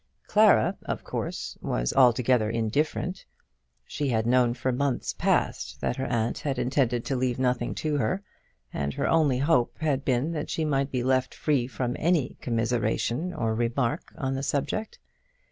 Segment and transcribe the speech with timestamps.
[0.25, 3.23] Clara, of course, was altogether indifferent.
[3.85, 7.97] She had known for months past that her aunt had intended to leave nothing to
[7.97, 8.23] her,
[8.73, 13.31] and her only hope had been that she might be left free from any commiseration
[13.31, 14.97] or remark on the subject.